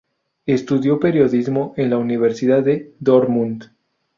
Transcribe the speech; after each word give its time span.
Estudió 0.47 0.99
Periodismo 0.99 1.75
en 1.77 1.91
la 1.91 1.97
Universidad 1.99 2.63
de 2.63 2.91
Dortmund. 2.99 3.69